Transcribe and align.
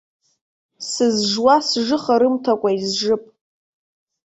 Сызжуа 0.89 1.55
сжыха 1.67 2.15
рымҭакәа 2.21 2.69
изжып. 2.77 3.23